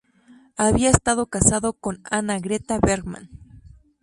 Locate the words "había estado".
0.57-1.27